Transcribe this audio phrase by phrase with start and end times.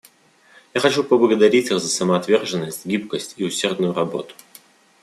[0.73, 4.33] Я хочу поблагодарить их за самоотверженность, гибкость и усердную работу.